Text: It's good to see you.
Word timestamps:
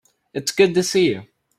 It's 0.33 0.51
good 0.51 0.73
to 0.73 0.81
see 0.81 1.09
you. 1.09 1.27